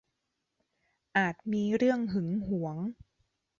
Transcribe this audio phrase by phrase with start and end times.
[1.17, 2.77] อาจมีเรื่องหึงหวง